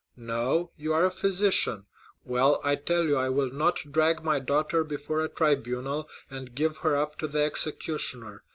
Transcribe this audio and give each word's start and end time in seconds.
No, 0.17 0.71
you 0.77 0.93
are 0.95 1.05
a 1.05 1.11
physician! 1.11 1.85
Well, 2.23 2.59
I 2.63 2.73
tell 2.73 3.03
you 3.03 3.17
I 3.17 3.29
will 3.29 3.51
not 3.51 3.75
drag 3.91 4.23
my 4.23 4.39
daughter 4.39 4.83
before 4.83 5.23
a 5.23 5.29
tribunal, 5.29 6.09
and 6.27 6.55
give 6.55 6.77
her 6.77 6.95
up 6.95 7.19
to 7.19 7.27
the 7.27 7.43
executioner! 7.43 8.43